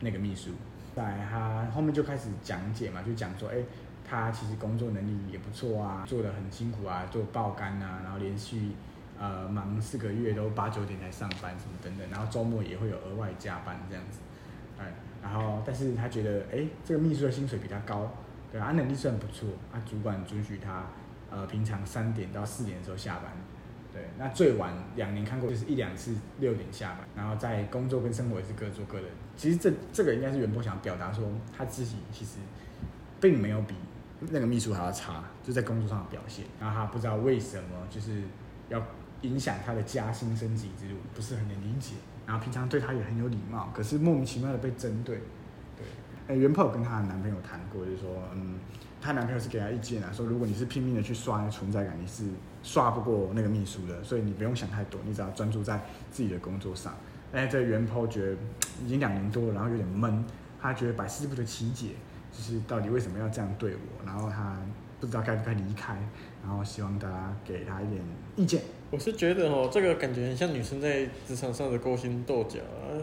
[0.00, 0.50] 那个秘书。
[0.96, 3.58] 在他后面就开始讲解嘛，就讲说，哎、
[4.04, 8.72] 他其实工作能力也不错啊，做得很辛苦啊，做爆肝啊，然后连续
[9.18, 14.18] 呃忙四个月都八九点才上班什么等等，然后周末也会有额外加班这样子，
[14.78, 18.12] 哎，然后但是他觉得，哎、这个秘书的薪水比他高。
[18.52, 20.86] 对啊，能力算不错啊，主管准许他，
[21.28, 23.32] 呃，平常三点到四点的时候下班，
[23.92, 29.08] 对，那最晚两年看过就是一两次六点下班，然后在工作跟生活也是各做各的。
[29.36, 32.38] 其实这这个应该是原 po 想表达说他自己其实
[33.20, 33.74] 并没有比
[34.30, 38.22] 那个秘书还要差，就在工作上的表现，然后他不知道为什么就是
[38.68, 38.80] 要
[39.22, 41.94] 影响他的加薪升级之路，不是很能理解，
[42.26, 45.20] 然后平常对他也很有礼貌，可是莫名其妙的被针对。
[45.76, 45.86] 对
[46.28, 48.58] 哎，原 po 跟她的男朋友谈过，就是说，嗯，
[49.00, 52.24] 她男朋友是给她意见啊，说如果你是拼命的去刷存在感，你是
[52.62, 56.94] 刷不过那个秘书的，所以你不用想太多，你只要专注在自己的工作上。
[57.32, 58.36] 哎，这原 p 觉得
[58.84, 60.24] 已经两年多了，然后有点闷，
[60.60, 61.90] 他觉得百思不得其解，
[62.32, 64.56] 就是到底为什么要这样对我，然后他
[65.00, 65.96] 不知道该不该离开，
[66.42, 68.02] 然后希望大家给他一点
[68.36, 68.62] 意见。
[68.90, 72.94] 我是觉得哦，这个感觉很像女生在职场上的勾心斗角啊。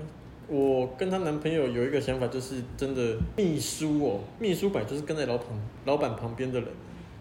[0.48, 5.48] 我跟她男朋友有一个想法，就是真的秘书哦，秘书本来就是跟在老板
[5.86, 6.70] 老板旁边的人，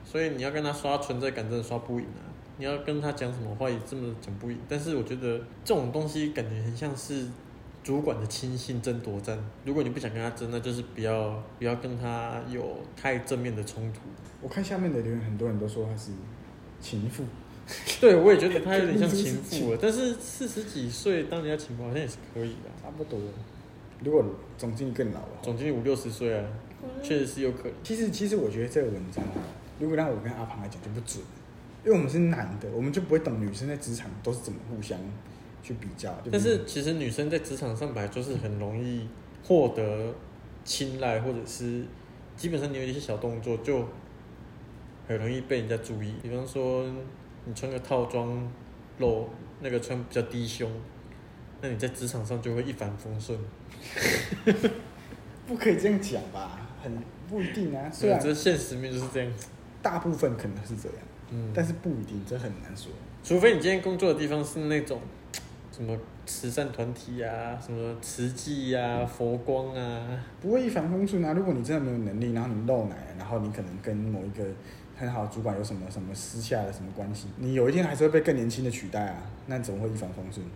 [0.05, 2.27] 所以你要跟他刷存在感，真的刷不赢啊。
[2.59, 4.59] 你要跟他讲什么话，也这么讲不赢。
[4.69, 7.27] 但是我觉得这种东西感觉很像是
[7.83, 9.39] 主管的亲信争夺战。
[9.65, 14.01] 如果你不想跟他争，那就是不要不要跟他有太正面的冲突。
[14.41, 16.11] 我看下面的留言，很多人都说他是
[16.81, 17.25] 情妇。
[18.01, 23.19] 对，我也觉得他有点像情妇了， 但是四十几岁当人家情妇好像也是可以的，差不多。
[24.05, 24.25] 如果
[24.59, 26.45] 总经理更老了，总经理五六十岁啊，
[27.03, 27.73] 确实是有可能。
[27.85, 29.31] 其实，其实我觉得这个文章啊，
[29.79, 31.25] 如果让我跟阿庞来讲就不准，
[31.85, 34.99] 因为我们是男的，我们就不会懂女生在职场都是怎么互相
[35.63, 36.15] 去比较。
[36.31, 39.09] 但是其实女生在职场上本来就是很容易
[39.45, 40.15] 获得
[40.65, 41.85] 青睐，或者是
[42.37, 43.87] 基本上你有一些小动作就
[45.09, 46.87] 很容易被人家注意，比方说。
[47.45, 48.49] 你穿个套装，
[48.99, 49.29] 露
[49.63, 50.71] 那个穿比较低胸，
[51.61, 53.37] 那你在职场上就会一帆风顺。
[55.45, 56.61] 不可以这样讲吧？
[56.81, 57.91] 很不一定啊。
[57.91, 59.49] 虽然这现实面就是这样子，
[59.83, 60.99] 大部分可能是这样，
[61.31, 62.93] 嗯，但是不一定，这很难说。
[63.25, 65.01] 除非你今天工作的地方是那种
[65.83, 71.33] 什么慈善团体啊，什么慈济啊、佛光啊，不会一帆风顺啊。
[71.33, 74.45] 如果你真的没有能力，然后你漏奶，然后你可能跟某一个。
[74.95, 77.27] 很好的，主管有什么什么私下的什么关系？
[77.39, 79.17] 你有一天还是会被更年轻的取代啊？
[79.47, 80.47] 那怎么会一帆风顺？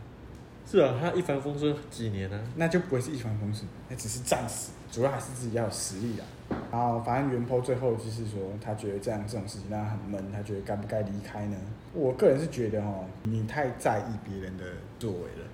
[0.69, 2.39] 是啊，他一帆风顺几年呢？
[2.57, 6.27] 那就不会是一帆风顺，那只是暂时，主要还是自己要有实力啊。
[6.73, 11.57] 然后反正原坡最后就是说，他觉得这样这种事情让他很闷，他觉得该不该离开呢？
[11.93, 14.65] 我个人是觉得哦，你太在意别人的
[14.99, 15.47] 作为了。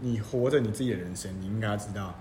[0.00, 2.14] 你活着你自己的人生，你应该要知道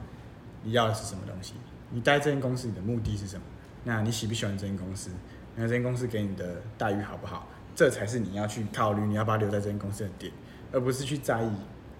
[0.64, 1.56] 你要的是什么东西。
[1.90, 3.44] 你待这间公司，你的目的是什么？
[3.84, 5.10] 那你喜不喜欢这间公司？
[5.56, 7.50] 那这间公司给你的待遇好不好？
[7.76, 10.32] 这才是你要去考虑你要不要留在这间公司的点，
[10.72, 11.52] 而不是去在意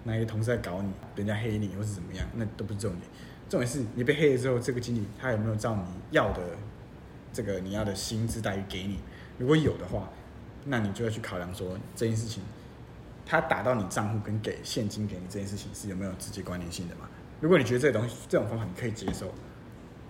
[0.04, 3.02] 哪个同事在搞你，人家黑你或是怎么样，那都不是重点。
[3.48, 6.42] 重点是你被黑了之后，这个经理他有没有照你要的
[7.32, 8.98] 这个你要的薪资待遇给你？
[9.38, 10.08] 如果有的话，
[10.64, 12.42] 那你就要去考量说这件事情，
[13.26, 17.08] 他打到你账户跟给现金给你这件事情是有没有直接关联性的嘛？
[17.40, 19.32] 如果你觉得这东西这种方法你可以接受，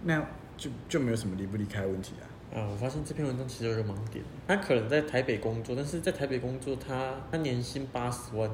[0.05, 0.25] 那
[0.57, 2.25] 就就没有什么离不离开的问题啊。
[2.57, 8.49] 啊，我发现这篇文章其实有一个盲点，他可能在台北工作，但是在台北工作他，他年薪八十万，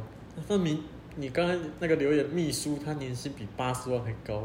[0.48, 0.82] 那明
[1.16, 4.44] 你刚才那个留言，秘书他年薪比八十万还高，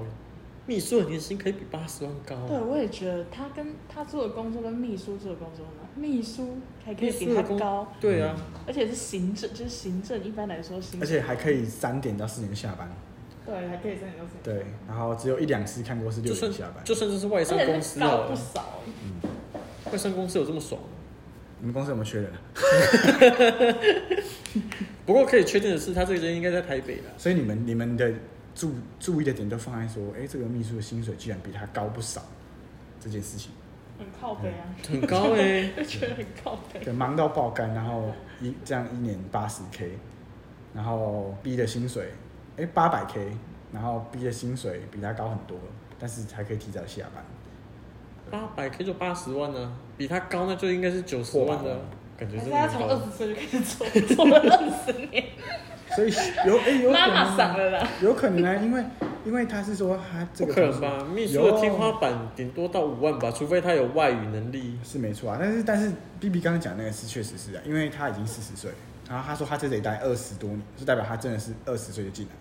[0.65, 2.35] 秘书的年薪可以比八十万高。
[2.47, 7.93] 对，我也觉得他跟他做的工作跟秘书做的工作呢，秘书还可以比他高。
[8.01, 8.35] 对啊，
[8.67, 11.01] 而且是行政，就是行政，一般来说行政。
[11.01, 12.91] 而且还可以三点到四点下班。
[13.45, 14.57] 对，还可以三点到四点。
[14.57, 16.83] 对，然后只有一两次看过是六点下班。
[16.83, 18.81] 就算这是外商公司高不少。
[19.03, 19.21] 嗯，
[19.91, 20.81] 外商公司有这么爽？
[21.59, 22.31] 你们公司有没有缺人？
[25.05, 27.11] 不过可以确定的是，他这个人应该在台北了。
[27.17, 28.11] 所以你们你们的
[28.55, 32.21] 注注意的点都放在说，哎，这个秘书的薪水居然比他高不少，
[32.99, 33.51] 这件事情。
[33.99, 34.65] 很靠北啊。
[34.89, 36.79] 很高哎、欸，就 觉得很靠北。
[36.83, 39.91] 对，忙到爆肝，然后一这样一年八十 K，
[40.73, 42.11] 然后 B 的薪水，
[42.57, 43.31] 哎，八百 K，
[43.71, 45.57] 然后 B 的薪水比他高很多，
[45.99, 47.23] 但是还可以提早下班。
[48.31, 51.79] 八百 K 就八十万呢、啊，比他高那就应该是九十万的。
[52.17, 55.25] 感觉是他从二十岁就开始做， 做了二十年。
[55.95, 56.11] 所以
[56.45, 58.83] 有哎、欸、有可能妈妈了啦，有可能啊，因为
[59.23, 61.05] 因为他是说他这个不可能吧？
[61.05, 64.77] 秘书的天花板顶多到五万吧，除非他有外语能力。
[64.83, 68.71] 是没错啊，但是但是 B B 刚刚讲那个是确实是啊，因为他已经四十岁，
[69.07, 72.31] 然后他说他在这里待二十多年，就代表他真的是二十岁就进来。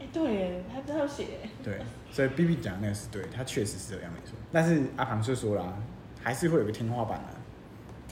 [0.00, 1.26] 哎、欸，对，他这样写。
[1.62, 1.78] 对，
[2.10, 4.36] 所以 B B 讲那个是对，他确实是这样没错。
[4.50, 5.78] 但是阿庞就说了，
[6.22, 7.35] 还是会有个天花板啊。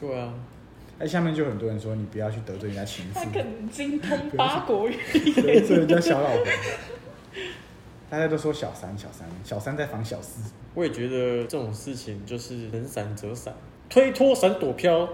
[0.07, 0.35] 对啊，
[0.99, 6.47] 哎，下面就很多人说你不要去得罪人家情妇，他可能精通八国语，得罪人家小老婆。
[8.11, 10.53] 大家都说小三，小三，小三在防小四。
[10.75, 13.55] 我也觉得这种事情就是能闪则闪，
[13.89, 15.09] 推脱闪躲飘，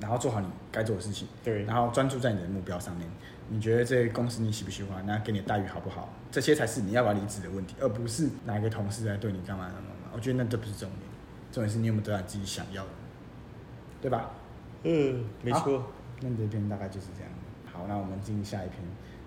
[0.00, 1.26] 然后做好你该做的事情。
[1.42, 3.08] 对，然后专注在你的目标上面。
[3.48, 5.04] 你觉得这个公司你喜不喜欢？
[5.06, 6.08] 那给你的待遇好不好？
[6.30, 9.90] 这些才是你要不要离职的问题，而不是哪一个同事来对你干嘛干嘛。
[10.12, 11.00] 我觉得那这不是重点，
[11.52, 12.88] 重点是你有没有得到自己想要的。
[14.00, 14.30] 对吧？
[14.84, 15.84] 嗯，没错。
[16.20, 17.30] 那这篇大概就是这样。
[17.72, 18.78] 好，那我们进下一篇。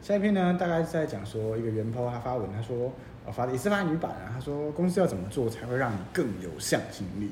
[0.02, 2.92] 下一篇呢，大概是在讲说一个原 po 他发文，他说
[3.26, 4.32] 我发的也是发女版啊。
[4.34, 7.30] 他说公司要怎么做才会让你更有向心力？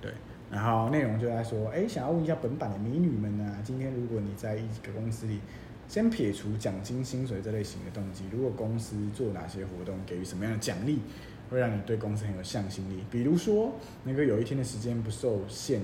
[0.00, 0.12] 对。
[0.50, 5.40] 然后内容就在说，哎，想要问一下本版的美女们啊，今天如果你在一个公司里，
[5.88, 11.00] 先撇除奖金、薪水这类型的动机，如果公司做哪些活动，给予什么样的奖励，
[11.50, 13.02] 会让你对公司很有向心力？
[13.10, 13.72] 比如说，
[14.04, 15.80] 能够有一天的时间不受限。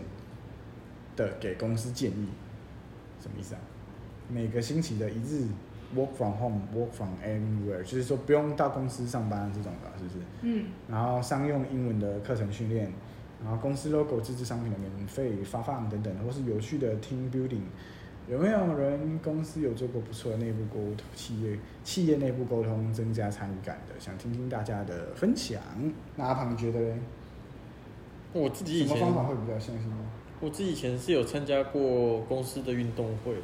[1.19, 2.29] 的给公司建议，
[3.21, 3.61] 什么意思啊？
[4.31, 5.49] 每个星期的一日
[5.97, 10.17] work from home, work from anywhere，就是说不用到公司上班这种的，是不是？
[10.43, 10.67] 嗯。
[10.89, 12.93] 然后商用英文的课程训练，
[13.43, 17.63] 然后公司 logo、自制商品的免费发放等等，或是有趣的 team building，
[18.29, 20.99] 有没有人公司有做过不错的内部沟通？
[21.17, 25.61] 企业企业内部沟通增加参与感的，想听听大家的分享。
[26.17, 27.01] 那阿庞觉得呢？
[28.35, 29.97] 我自己以前什么方法会比较相信呢？
[30.41, 33.35] 我自己以前是有参加过公司的运动会，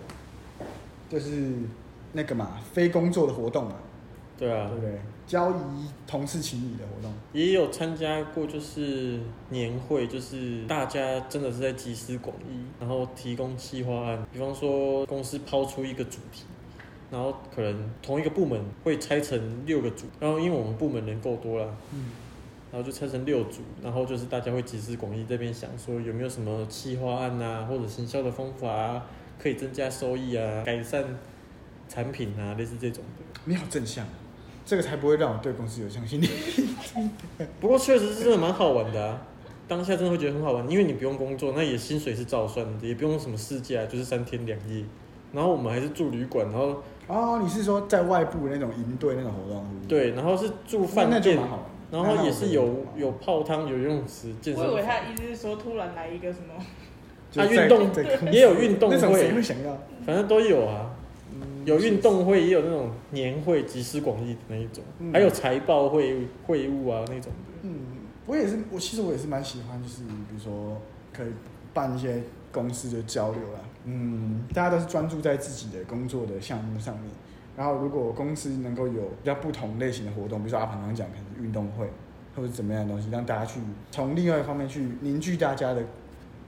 [1.08, 1.54] 就是
[2.12, 3.74] 那个嘛，非工作的活动嘛。
[4.38, 4.98] 对啊，对不对？
[5.26, 7.12] 交谊同事情谊的活动。
[7.32, 14.26] 也有参加过，就是年会，就是大家真的是在集思广益，然后提供计划案。
[14.32, 16.44] 比方说，公司抛出一个主题，
[17.10, 22.06] 然后可能同一个部门会拆成六个组，然后因为我们部门人够多了，嗯。
[22.74, 29.06] 然后就拆成六组，然后就是大家会集思广益，这边想说有没有什么企划案啊，或者行销的方法啊，
[29.40, 31.04] 可以增加收益啊，改善
[31.88, 33.40] 产品啊，类似这种的。
[33.44, 34.04] 你好正向，
[34.66, 36.28] 这个才不会让我对公司有向心力。
[37.60, 39.22] 不过确实是真的蛮好玩的啊，
[39.68, 44.84] 当下真的会觉得很好玩，因为你不用工作，那也薪水是照算的，也不用什么事假，就是三天两夜。
[45.32, 49.86] 然后我们还是住旅馆，然后哦，你是说在外部那种营队那种活动是是？
[49.86, 51.38] 对，然后是住饭店。
[51.94, 54.64] 然后也是有有泡汤、有游泳池、健身。
[54.64, 56.54] 我以为他的意思是说，突然来一个什么？
[57.32, 57.90] 他运动
[58.32, 59.76] 也有运动会，会想要？
[60.04, 60.90] 反正都有啊。
[61.64, 67.60] 有运动会，也有那种年会，集思广益的那一种，还有财报会会务啊那种的。
[67.62, 67.74] 嗯，
[68.26, 70.80] 我也是，我其实我也是蛮喜欢，就是比如说
[71.10, 71.28] 可以
[71.72, 73.60] 办一些公司的交流啦。
[73.84, 77.10] 嗯，大家都是专注在自己的工作的项目上面。
[77.56, 81.88] 然后，如果公司能够有比较不同类型的活动，比如说阿庞刚刚讲可能运动会，
[82.34, 83.60] 或者怎么样的东西，让大家去
[83.92, 85.80] 从另外一方面去凝聚大家的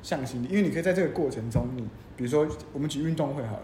[0.02, 0.48] 向心力。
[0.48, 1.82] 因为你可以在这个过程中，你
[2.16, 3.62] 比如说我们举运动会好了，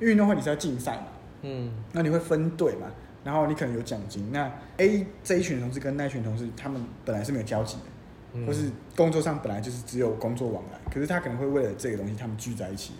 [0.00, 1.06] 因为运动会你是要竞赛嘛，
[1.40, 2.88] 嗯，那你会分队嘛，
[3.24, 4.30] 然后你可能有奖金。
[4.30, 7.82] 那 A 这一群同事跟那群同事，他们本来是没有交集的，
[8.34, 12.92] 嗯、或是工作上本来就是只有工作往来，可是他可能会为了这个东西，他们聚在一起。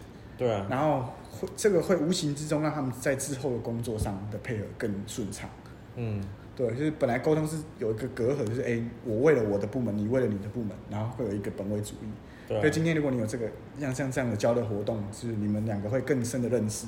[0.43, 1.49] 对啊，然后会。
[1.57, 5.49] 这个会无形之中让他们在之后的工作上的配合更顺畅。
[5.97, 6.23] 嗯，
[6.57, 12.09] 对，就是本来沟通是有一个隔阂，就是哎，我为了我的部门，你为了你的部门，然后会有一个本位主义。
[12.49, 12.59] 对。
[12.61, 16.87] 所以今天如果你有这个像像这样的交流活动，就是你们两个会更深的认识，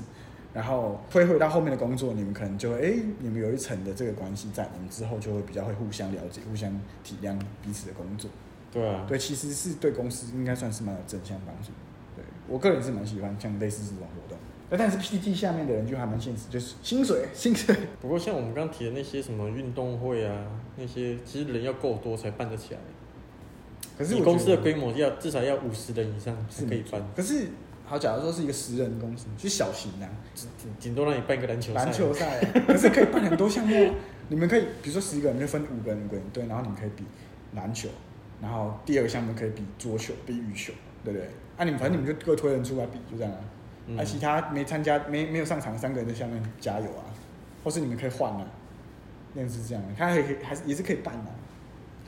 [0.53, 6.71] 然后推回到后面的工作，你们可能就会，哎，你们有一层的这个关系在，你们之后就会比较会互相了解、互相
[7.03, 8.31] 体谅彼此的工作。
[8.73, 11.69] 对啊，对，其实是对公司应该算是蛮有正向帮助。
[11.69, 11.75] 对，
[12.49, 14.39] 我个人是蛮喜欢像类似这种活动。
[14.71, 17.75] 但是 PT 下面的人就还蛮现实，就是薪水， 薪水。
[18.01, 22.81] 不过像我们刚刚提的那些什么运动会啊，那些其实人要够多才办得起来。
[23.97, 27.03] 可是你公司的规模要至少要五十人以上是可以办。
[27.15, 27.49] 可是。
[27.87, 31.85] 好，假如说是一个十人公司，就小型的，顶顶多让你办个篮球赛。
[31.85, 33.93] 篮球赛， 可是可以办很多项目。
[34.31, 37.05] 你们可以，比如说十个人就分五个人，五个人对，然后你们可以比
[37.53, 37.91] 篮球，
[38.41, 40.73] 然后第二个项目可以比桌球、比羽球，
[41.05, 41.29] 对不对？
[41.57, 43.39] 啊，你们反正你们就各推人出来比，就这样啊。
[43.87, 47.05] 嗯、啊，其他没参加、没没有上场三个人在下面加油啊，
[47.63, 48.47] 或是你们可以换啊，
[49.35, 51.37] 那是这样，他还可以还是也是可以办的、啊，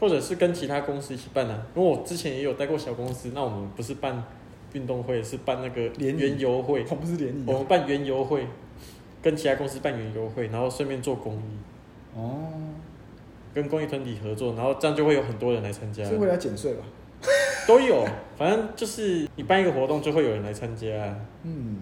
[0.01, 1.67] 或者是跟其他公司一起办啊。
[1.75, 4.25] 因为我之前也有带过小公司，那我们不是办。
[4.73, 8.47] 运动会是办那个园游会，我不是联谊，我们办园游会，
[9.23, 11.57] 跟其他公司办园游会，然后顺便做公益。
[12.15, 12.51] 哦，
[13.55, 16.05] 跟公益团体合作，然后这样就会有很多人来参加。
[16.05, 16.83] 是为了减税吧？
[17.67, 18.07] 都有，
[18.39, 20.87] 反正就是你办一个活动，就会有人来参加。
[21.43, 21.79] 嗯，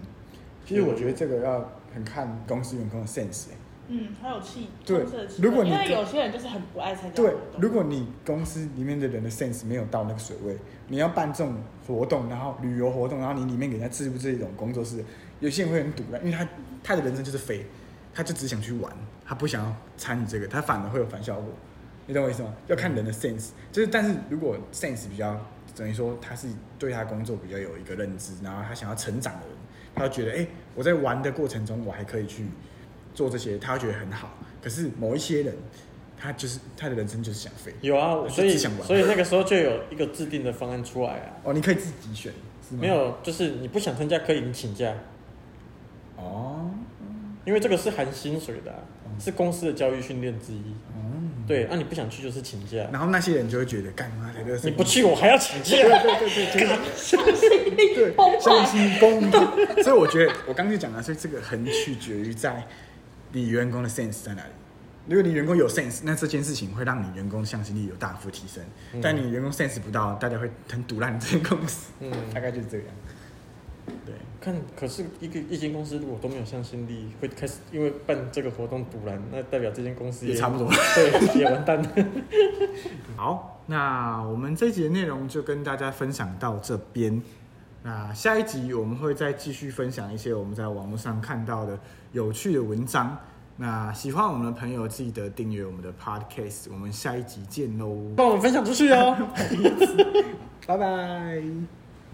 [0.65, 3.47] 其实我觉得这个要很看公司员工的 sense。
[3.87, 5.05] 嗯，很有气，对，
[5.39, 7.15] 如果你因为有些人就是很不爱参加。
[7.15, 11.53] 对，如果你公司里面的人的 sense 没有到那个水位，你要办这种
[11.85, 15.05] 活动，然后旅游活动，然后你里面给人家置入这种工作室，
[15.39, 16.47] 有些人会很堵的，因为他
[16.83, 17.63] 他的人生就是飞，
[18.11, 18.91] 他就只想去玩，
[19.23, 21.53] 他不想要参与这个，他反而会有反效果。
[22.07, 22.53] 你懂我意思吗？
[22.67, 25.39] 要看人的 sense，就是但是如果 sense 比较
[25.75, 26.47] 等于说他是
[26.79, 29.55] 对他工作比较有一个认知，然后他想要成长的人，
[29.93, 32.45] 他就觉得哎、欸，我在玩的过程中我还可以去。
[33.15, 34.29] 做这些，他会觉得很好。
[34.61, 35.55] 可是某一些人，
[36.17, 37.73] 他就是他的人生就是想飞。
[37.79, 41.31] 有啊，所以所以那个时候就有一个制定的方案出来啊。
[41.45, 42.33] 哦，你可以自己选，
[42.71, 44.93] 没有，就是你不想参加可以你请假。
[46.17, 46.69] 哦，
[47.45, 48.79] 因为这个是含薪水的、啊，
[49.17, 50.75] 是公司的教育训练之一。
[50.93, 51.14] 嗯，
[51.47, 52.77] 对，那、啊、你不想去就是请假。
[52.91, 54.57] 然后那些人就会觉得，干嘛来的？
[54.63, 55.77] 你不去我还要请假？
[55.77, 59.83] 对对对对，相信力崩相信公平。
[59.83, 62.65] 所以我觉得我刚才讲了，所以这个很取决于在。
[63.31, 64.49] 你员工的 sense 在哪里？
[65.07, 68.63] 如果你员工有 sense，那这件事情会让你员工的向心力有大幅提升。
[68.93, 71.91] 嗯、但你员工 sense 不到，大家会很堵烂你这间公司。
[71.99, 72.87] 嗯，大概就是这样。
[74.05, 81.89] 对，看，可是一个一间公司如果都没有向心力，会开始因为办这个活动赌烂，那代表这间公司也，也差不多，对，也完蛋了。
[83.17, 87.21] 好，那我们这一集的内容就跟大家分享到这边。
[87.83, 91.79] 那下一集我们会再继续分享一些我们在网络上看到的
[92.11, 93.17] 有趣的文章。
[93.57, 96.67] 那喜欢我们的朋友记得订阅我们的 Podcast。
[96.71, 98.11] 我们下一集见喽！
[98.17, 99.15] 帮我们分享出去哦，
[100.67, 101.84] 拜拜。